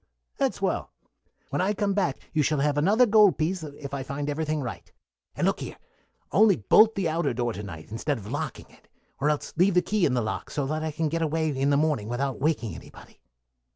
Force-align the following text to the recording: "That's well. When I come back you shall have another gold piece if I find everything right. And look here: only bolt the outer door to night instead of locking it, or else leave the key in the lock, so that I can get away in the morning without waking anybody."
"That's 0.37 0.59
well. 0.63 0.89
When 1.51 1.61
I 1.61 1.73
come 1.75 1.93
back 1.93 2.17
you 2.33 2.41
shall 2.41 2.57
have 2.61 2.75
another 2.75 3.05
gold 3.05 3.37
piece 3.37 3.61
if 3.61 3.93
I 3.93 4.01
find 4.01 4.31
everything 4.31 4.59
right. 4.61 4.91
And 5.35 5.45
look 5.45 5.59
here: 5.59 5.77
only 6.31 6.55
bolt 6.55 6.95
the 6.95 7.07
outer 7.07 7.35
door 7.35 7.53
to 7.53 7.61
night 7.61 7.91
instead 7.91 8.17
of 8.17 8.25
locking 8.31 8.65
it, 8.71 8.87
or 9.19 9.29
else 9.29 9.53
leave 9.57 9.75
the 9.75 9.83
key 9.83 10.07
in 10.07 10.15
the 10.15 10.21
lock, 10.21 10.49
so 10.49 10.65
that 10.65 10.81
I 10.83 10.89
can 10.89 11.07
get 11.07 11.21
away 11.21 11.49
in 11.55 11.69
the 11.69 11.77
morning 11.77 12.09
without 12.09 12.39
waking 12.39 12.73
anybody." 12.73 13.21